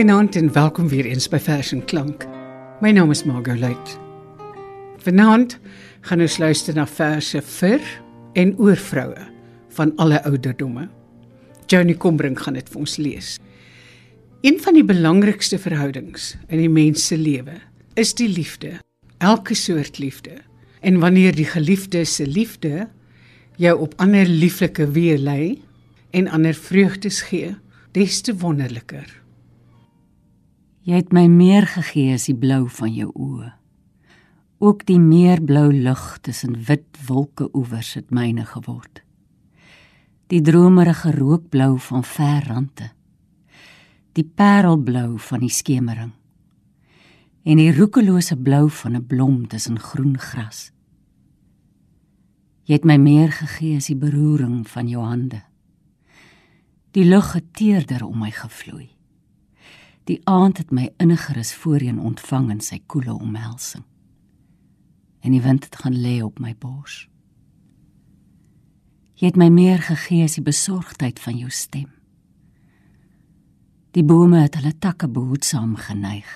[0.00, 2.22] Goeienaand en welkom weer eens by Vers en Klank.
[2.80, 3.90] My naam is Margot Luit.
[5.04, 5.58] Vanaand
[6.08, 7.84] gaan ons luister na verse vir
[8.32, 9.26] en oor vroue
[9.76, 10.86] van alle ouderdomme.
[11.68, 13.34] Johnny Combrink gaan dit vir ons lees.
[14.40, 17.60] Een van die belangrikste verhoudings in die mens se lewe
[18.00, 18.78] is die liefde.
[19.20, 20.40] Elke soort liefde.
[20.80, 22.88] En wanneer die geliefde se liefde
[23.60, 25.58] jou op ander lieflike weë lei
[26.16, 27.58] en ander vreugdes gee,
[27.92, 29.20] des te wonderliker.
[30.80, 33.50] Jy het my meer gegee as die blou van jou oë.
[34.64, 39.02] Ook die meerblou lug tussen wit wolke oewers het myne geword.
[40.32, 42.88] Die dromerige rookblou van ver rande.
[44.16, 46.14] Die parelblou van die skemering.
[47.44, 50.72] En die roekelose blou van 'n blom tussen groen gras.
[52.64, 55.42] Jy het my meer gegee as die beroering van jou hande.
[56.90, 58.99] Die lug het teerder om my gevloei.
[60.08, 63.84] Die aand het my inniger as voorheen ontvang in sy koele omhelsing.
[65.20, 67.04] En die wind het gaan lê op my bors.
[69.20, 71.90] Jy het my meer gegee as die besorgdheid van jou stem.
[73.92, 76.30] Die bome het hulle takke behoedsaam geneig.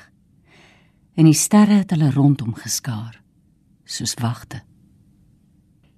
[1.15, 3.23] En die sterre het hulle rondom geskaar
[3.85, 4.63] soos wagte.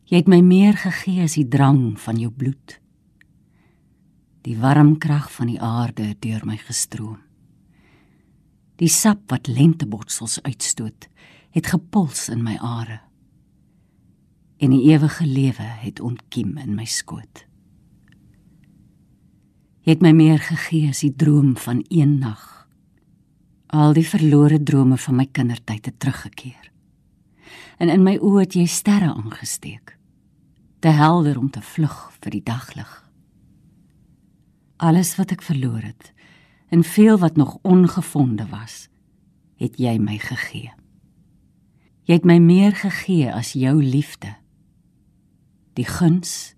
[0.06, 2.76] Jy het my meer gegee as die drang van jou bloed.
[4.46, 7.25] Die warm krag van die aarde het deur my gestroom.
[8.76, 11.08] Die sap wat lentebotsels uitstoot,
[11.56, 13.00] het gepuls in my are.
[14.60, 17.46] En die ewige lewe het ontkiem in my skoot.
[19.86, 22.66] Jy het my meer gegee as die droom van een nag.
[23.72, 26.72] Al die verlore drome van my kindertyd het teruggekeer.
[27.78, 29.94] En in my oë het jy sterre aangesteek.
[30.82, 32.90] Te helder om te vlug vir die daglig.
[34.76, 36.12] Alles wat ek verloor het,
[36.68, 38.88] en veel wat nog ongevonde was,
[39.56, 40.72] het jy my gegee.
[42.06, 44.34] Jy het my meer gegee as jou liefde.
[45.74, 46.54] Die guns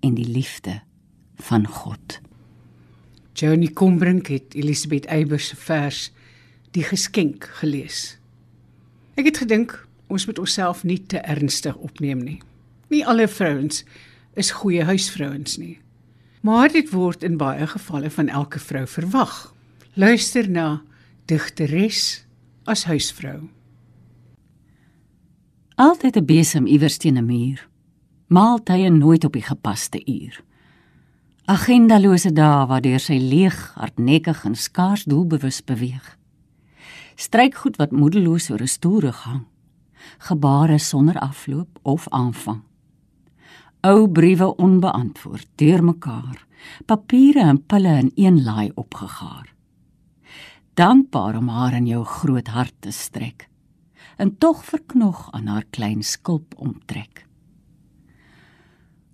[0.00, 0.80] en die liefde
[1.42, 2.20] van God.
[3.34, 6.12] Johnny Combrink het Elisabeth Eybers se vers
[6.74, 8.16] Die geskenk gelees.
[9.14, 9.76] Ek het gedink
[10.10, 12.40] ons moet onsself nie te ernstig opneem nie.
[12.90, 13.84] Nie alle vrouens
[14.34, 15.76] is goeie huisvrouens nie.
[16.44, 19.54] Maar dit word in baie gevalle van elke vrou verwag.
[19.96, 20.82] Luister na
[21.24, 22.26] digteres
[22.68, 23.48] as huisvrou.
[25.74, 27.68] Altyd 'n besem iewers teen 'n muur.
[28.26, 30.42] Maaltye nooit op die gepaste uur.
[31.44, 36.18] Agendalose dae waardeur sy leeg, hardnekkig en skaars doelbewus beweeg.
[37.14, 39.46] Strykgoed wat moedeloos oor 'n stoel hang.
[40.18, 42.62] Gebare sonder afloop of aanvang
[43.84, 46.46] ou briewe onbeantwoord deurmekaar
[46.88, 49.52] papiere en pille in een laai opgegaar.
[50.74, 53.48] Dankbaar om haar in jou groot hart te strek
[54.16, 57.26] en tog verknog aan haar klein skulp omtrek.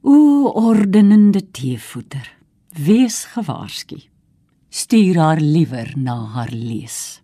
[0.00, 2.36] O ordenende teevoeter
[2.69, 3.98] wees gewaarsku.
[4.70, 7.20] Stuur haar liewer na haar lees.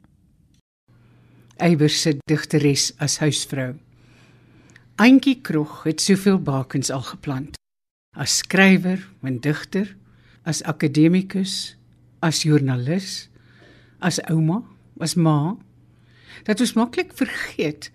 [1.57, 3.77] Eybers se digteres as huisvrou
[4.97, 7.59] Antjie Krog het soveel bakens al geplant.
[8.17, 9.91] As skrywer en digter,
[10.49, 11.77] as akademikus,
[12.25, 13.29] as joernalis,
[14.01, 14.63] as ouma,
[14.97, 15.59] as ma,
[16.49, 17.91] dat ons maklik vergeet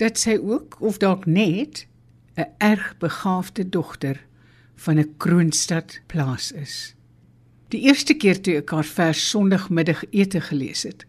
[0.00, 1.84] dat sy ook of dalk net
[2.40, 4.24] 'n erg begaafde dogter
[4.76, 6.94] van 'n kroonstad plaas is.
[7.68, 11.04] Die eerste keer toe ek haar vers Sondagmiddag ete gelees het,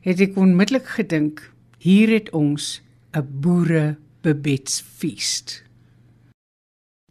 [0.00, 2.82] het ek onmiddellik gedink, hier het ons
[3.14, 5.62] 'n boere Babetsfeest.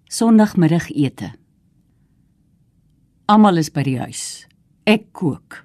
[0.09, 1.31] Sondagmiddagete.
[3.25, 4.23] Almal is by die huis.
[4.89, 5.61] Ek kook.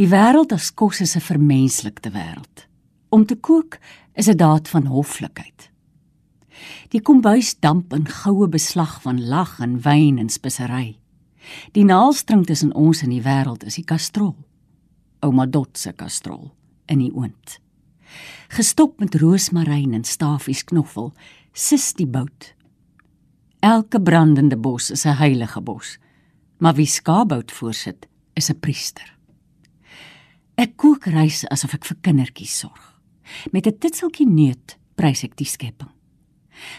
[0.00, 2.66] Die wêreld as kos is 'n vermenslikte wêreld.
[3.10, 3.78] Om te kook
[4.14, 5.70] is 'n daad van hoflikheid.
[6.88, 10.98] Die kombuis damp in goue beslag van lag en wyn en spesery.
[11.72, 14.36] Die naalstring tussen ons en die wêreld is die kastrol.
[15.20, 16.52] Ouma Dot se kastrol
[16.86, 17.63] in die oond
[18.48, 21.12] gestop met roosmaryn en stafies knoffel,
[21.52, 22.54] sis die bout.
[23.60, 25.98] Elke brandende bos is 'n heilige bos,
[26.58, 29.16] maar wie skaapbout voorsit, is 'n priester.
[30.54, 33.00] Ek kook rys asof ek vir kindertjies sorg.
[33.52, 35.90] Met 'n titseltjie neut prys ek die skepping.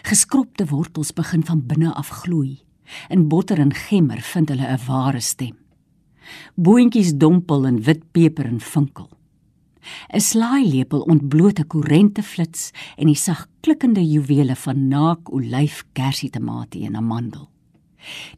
[0.02, 2.64] Geskropte wortels begin van binne af gloei.
[3.10, 5.56] In botter en gemmer vind hulle 'n ware stem.
[6.54, 9.10] Boontjies dompel in wit peper en vinkel.
[10.12, 16.30] 'n Slaailepel ontbloot 'n korrente flits en die sag klikkende juwele van naak olyf, kersie,
[16.30, 17.50] tamatie en amandel.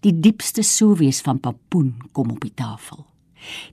[0.01, 3.07] Die diepste souwees van papoen kom op die tafel.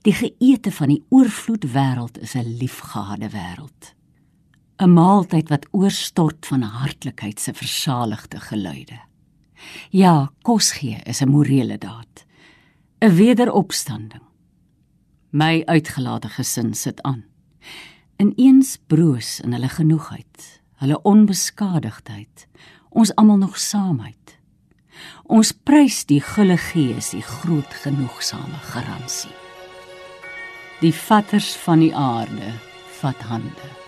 [0.02, 3.94] Die geëte van die oorvloed wêreld is 'n liefgehade wêreld.
[4.78, 9.00] 'n Maaltyd wat oorstort van hartlikheid se versaligde geluide.
[9.90, 12.26] Ja, kos gee is 'n morele daad.
[13.00, 14.22] 'n Wederopstanding.
[15.30, 17.24] My uitgelate gesin sit aan.
[18.16, 22.46] Ineens broos in hulle genoegheid, hulle onbeskadigdheid,
[22.88, 24.36] ons almal nog saamheid.
[25.28, 29.34] Ons prys die gulle gees, die groot genoegsame garansie.
[30.80, 32.54] Die vatters van die aarde
[33.00, 33.85] vat hande.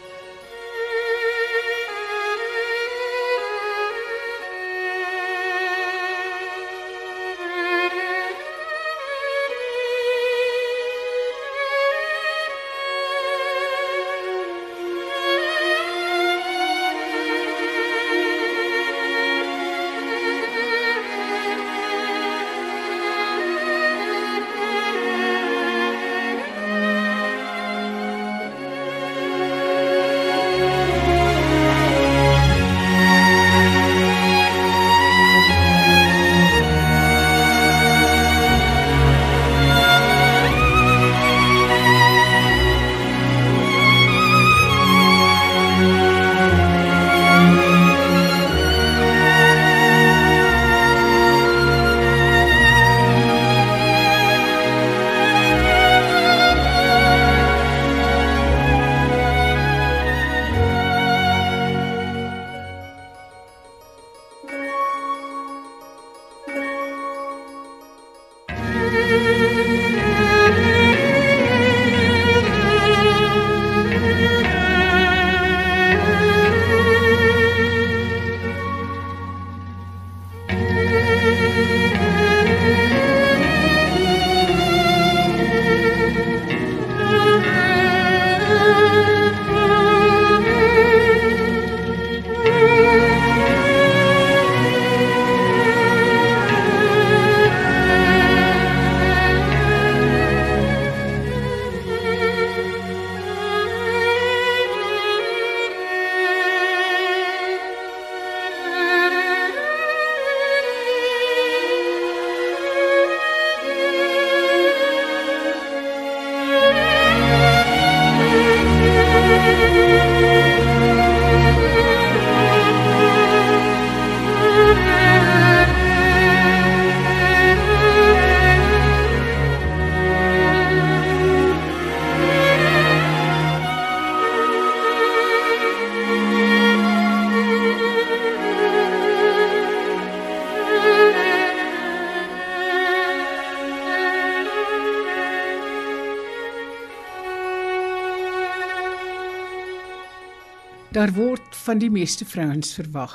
[150.98, 153.12] Daar word van die meeste vrouens verwag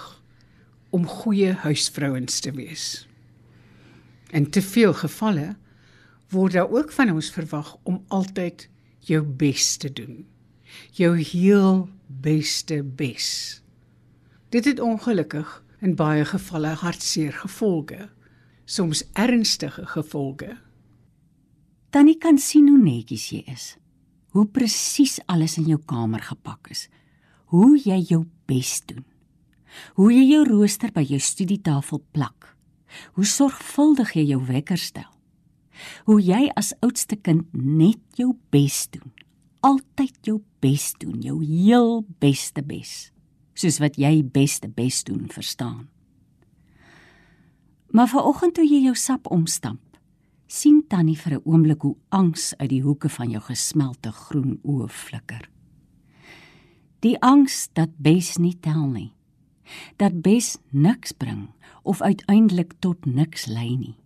[0.96, 3.08] om goeie huisvrouens te wees.
[4.32, 5.50] In te veel gevalle
[6.32, 8.70] word daar ook van ons verwag om altyd
[9.04, 10.24] jou bes te doen.
[10.96, 13.28] Jou heel beste bes.
[14.56, 15.52] Dit het ongelukkig
[15.84, 18.08] in baie gevalle hartseer gevolge,
[18.63, 20.56] soms ernstige gevolge.
[21.92, 23.74] Tannie kan sien hoe netjies jy is.
[24.32, 26.88] Hoe presies alles in jou kamer gepak is
[27.53, 29.03] hoe jy jou bes doen.
[29.98, 32.55] Hoe jy jou rooster by jou studietafel plak.
[33.13, 35.10] Hoe sorgvuldig jy jou wekker stel.
[36.10, 39.13] Hoe jy as oudste kind net jou bes doen.
[39.63, 43.12] Altyd jou bes doen, jou heel beste bes.
[43.53, 45.88] Soos wat jy beste bes doen verstaan.
[47.93, 49.81] Maar vanoggend toe jy jou sap omstamp,
[50.50, 54.89] sien Tannie vir 'n oomblik hoe angs uit die hoeke van jou gesmelte groen oë
[54.89, 55.52] flikker.
[57.03, 59.12] Die angs dat bes nie tel nie.
[60.00, 61.50] Dat bes niks bring
[61.83, 63.98] of uiteindelik tot niks lei nie.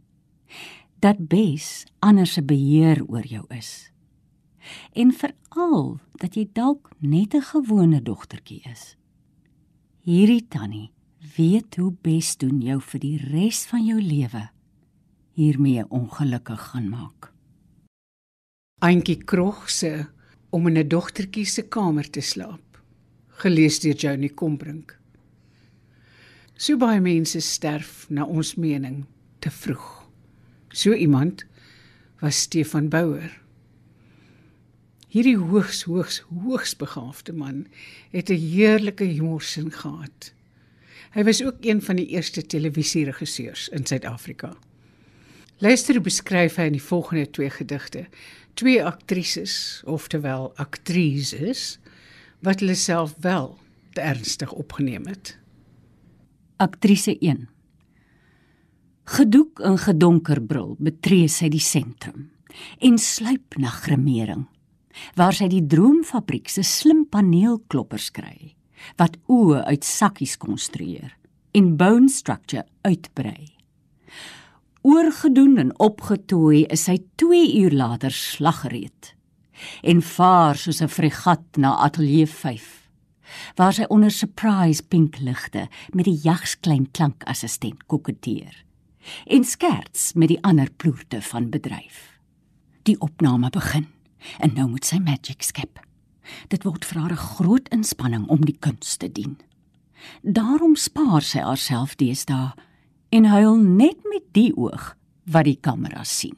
[0.99, 3.91] Dat bes anders se beheer oor jou is.
[4.97, 8.97] En veral dat jy dalk net 'n gewone dogtertjie is.
[10.01, 10.91] Hierdie tannie
[11.37, 14.49] weet hoe bes doen jou vir die res van jou lewe
[15.31, 17.33] hiermee ongelukkig gaan maak.
[18.81, 20.05] Auntie Krog se
[20.49, 22.66] om in 'n dogtertjie se kamer te slaap
[23.37, 24.95] gelees deur Johnny Kombrink.
[26.57, 29.03] So baie mense sterf na ons mening
[29.45, 29.85] te vroeg.
[30.73, 31.45] So iemand
[32.21, 33.29] was Stefan Bouwer.
[35.13, 37.67] Hierdie hoogs hoogs hoogs begaafde man
[38.11, 40.33] het 'n heerlike humorsin gehad.
[41.13, 44.57] Hy was ook een van die eerste televisieregisseurs in Suid-Afrika.
[45.57, 48.07] Luister hoe beskryf hy in die volgende twee gedigte
[48.57, 51.77] twee aktrises, oftewel aktrises,
[52.45, 53.57] wat hulle self wel
[53.93, 55.37] te ernstig opgeneem het.
[56.57, 57.47] Aktrise 1.
[59.07, 62.29] Gedoek in gedonker bril betree sy die sentrum
[62.83, 64.45] en sluip na grimering
[65.17, 68.55] waar sy die droomfabriek se slim paneelkloppers kry
[68.99, 71.13] wat oë uit sakkies konstrueer
[71.57, 73.53] en bone structure uitbrei.
[74.85, 79.16] Oorgedoen en opgetooi is hy 2 uur later slaggereed
[79.81, 82.87] en vaar soos 'n fregat na ateljee 5
[83.55, 88.63] waar sy onder surprise pink ligte met die jagsklein klankassistent koketteer
[89.25, 92.19] en skerts met die ander ploerte van bedryf.
[92.83, 93.87] Die opname begin
[94.43, 95.79] en nou moet sy magic skep.
[96.51, 99.37] Dit word vir haar 'n groot inspanning om die kuns te dien.
[100.21, 102.53] Daarom spaar sy haarself deesdae
[103.09, 104.95] en huil net met die oog
[105.25, 106.37] wat die kamera sien.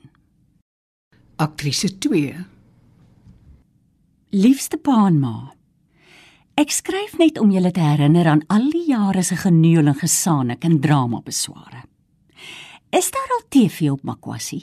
[1.35, 2.45] Aktrise 2.
[4.29, 5.49] Liefste pa en ma.
[6.53, 10.67] Ek skryf net om julle te herinner aan al die jare se geneul en gesaanik
[10.67, 11.81] en drama besware.
[12.93, 14.59] Is daar al TV op Makwasi?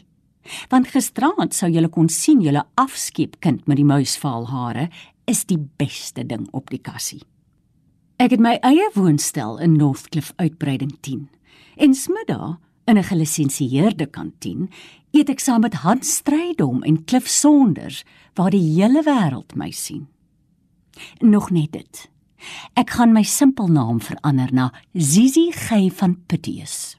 [0.70, 4.87] Want gisterand sou julle kon sien julle afskeepkind met die muisvaalhare
[5.26, 7.25] is die beste ding op die kassie.
[8.23, 11.26] Ek het my eie woonstel in Northcliff uitbreiding 10
[11.82, 14.70] en smiddag in 'n gelisensieerde kantien
[15.10, 20.06] eet ek saam met Hans Strydom en Cliff Saunders waar die hele wêreld my sien.
[21.20, 22.10] Nog net dit.
[22.74, 26.96] Ek gaan my simpelnaam verander na Zizi Gey van Piteus.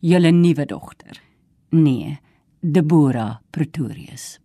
[0.00, 1.20] Julle nuwe dogter.
[1.70, 2.18] Nee,
[2.60, 4.38] Deborah Pretorius.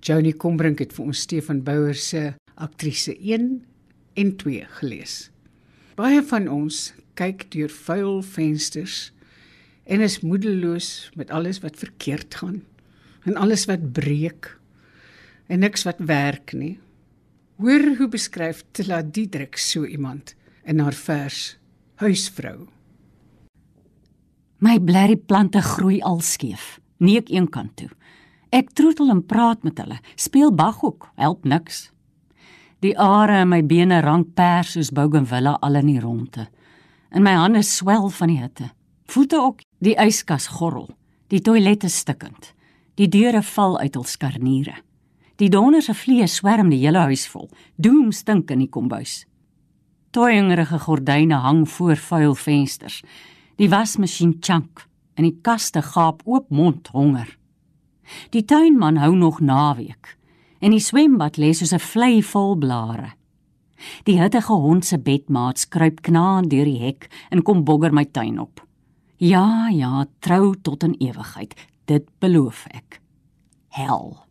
[0.00, 3.64] Joni Combrink het vir ons Stefan Bouwer se aktrise 1
[4.14, 5.30] en 2 gelees.
[5.98, 9.10] Baie van ons kyk deur vuil vensters
[9.88, 12.62] en is moedeloos met alles wat verkeerd gaan
[13.24, 14.52] en alles wat breek
[15.48, 16.76] en niks wat werk nie.
[17.58, 21.56] Hoor hoe beskryf Tila Diedrik so iemand in haar vers
[21.98, 22.68] Huisvrou.
[24.58, 27.90] My blerrie plante groei al skeef, nie ek een kant toe.
[28.54, 31.88] Ek troetel en praat met hulle, speel baghoek, help niks.
[32.84, 36.46] Die are in my bene rank pers soos bougainvillea al in die ronde.
[37.14, 38.70] In my hande swel van die hitte.
[39.08, 40.88] Voete ook, die yskas gorrel,
[41.30, 42.54] die toilette stikkend.
[42.98, 44.74] Die deure val uit hul skarniere.
[45.38, 47.46] Die donder se vlees swerm die hele huis vol.
[47.78, 49.22] Doom stink in die kombuis.
[50.10, 53.02] Toyingerige gordyne hang voor vuil vensters.
[53.58, 54.82] Die wasmasjien chunk
[55.14, 57.30] en die kaste gaap oop mond honger.
[58.34, 60.16] Die tuinman hou nog naweek
[60.58, 63.12] en die swembad lê soos 'n vlei vol blare.
[64.04, 68.40] Die hittige hond se bedmaat skruip knaand deur die hek en kom bogger my tuin
[68.40, 68.67] op.
[69.18, 71.54] Ja, ja, trou tot in ewigheid.
[71.90, 73.00] Dit beloof ek.
[73.74, 74.27] Hel.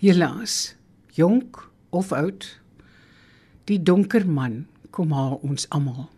[0.00, 0.76] Helaas,
[1.12, 1.58] jonk
[1.90, 2.46] of oud,
[3.68, 6.08] die donker man kom haal ons almal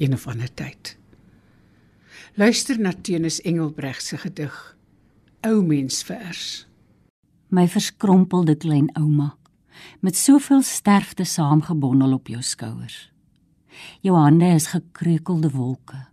[0.00, 0.94] een of ander tyd.
[2.40, 4.56] Luister na Tenis Engelbreg se gedig
[5.44, 6.64] Ou mensvers.
[7.52, 9.34] My verskrompelde klein ouma
[10.00, 13.10] met soveel sterfte saamgebondel op jou skouers.
[14.00, 16.08] Jou hande is gekreukelde wolke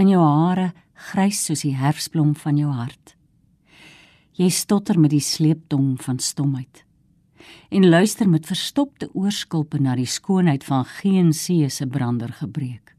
[0.00, 0.70] In jou hare
[1.08, 3.16] grys soos die herfsblom van jou hart.
[4.36, 6.84] Jy stotter met die sleeptong van stomheid
[7.70, 12.94] en luister met verstopte oorskulpe na die skoonheid van geen see se brander gebreek.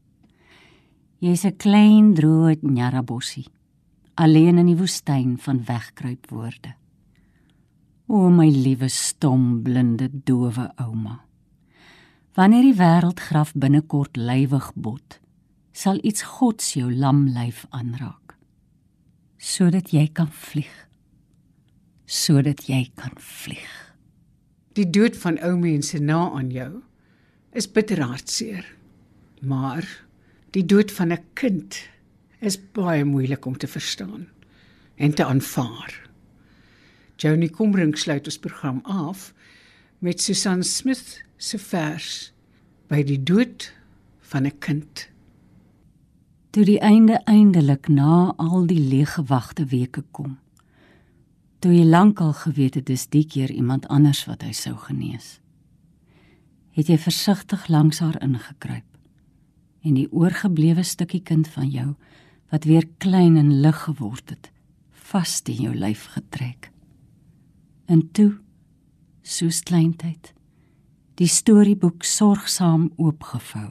[1.22, 3.46] Jy's 'n klein droë Nyarabossie,
[4.14, 6.74] alleen in die woestyn van wegkruip woorde.
[8.08, 11.20] O my liewe stom blinde dowe ouma.
[12.34, 15.20] Wanneer die wêreldgraf binnekort lywig bot,
[15.72, 18.36] sal iets gods jou lam lyf aanraak
[19.38, 20.74] sodat jy kan vlieg
[22.06, 23.92] sodat jy kan vlieg
[24.72, 26.80] Die dood van ou mense na aan jou
[27.52, 28.64] is bitter hartseer.
[29.44, 29.84] Maar
[30.56, 31.76] die dood van 'n kind
[32.40, 34.28] is baie moeilik om te verstaan
[34.96, 36.08] en te aanvaar.
[37.16, 39.34] Johnny Kombrink sluit ons program af
[39.98, 42.32] met Susan Smith se vers
[42.88, 43.72] by die dood
[44.20, 45.11] van 'n kind.
[46.52, 50.34] Toe die einde eindelik na al die leeggewagte weke kom,
[51.64, 55.38] toe hy lankal geweet het dis die keer iemand anders wat hy sou genees.
[56.76, 58.84] Het jy versigtig langs haar ingekruip
[59.80, 61.88] en die oorgeblewe stukkie kind van jou
[62.52, 64.52] wat weer klein en lig geword het,
[65.08, 66.68] vas in jou lyf getrek.
[67.88, 68.34] En toe,
[69.24, 70.34] soos kleintyd,
[71.16, 73.70] die storieboek sorgsaam oopgevou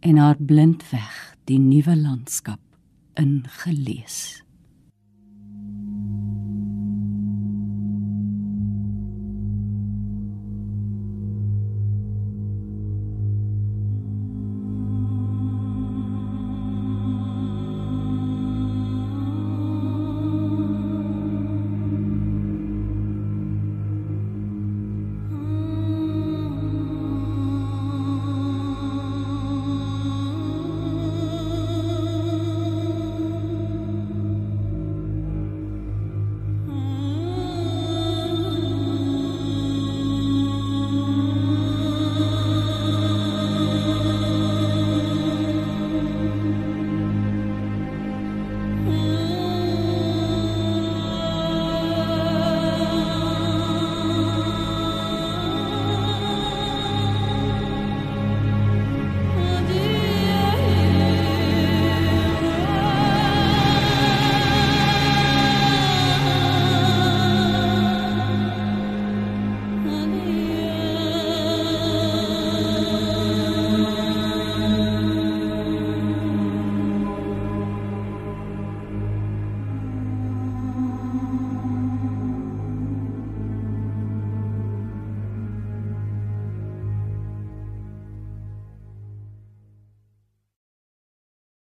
[0.00, 2.60] en haar blind weg die nuwe landskap
[3.20, 4.42] ingelees.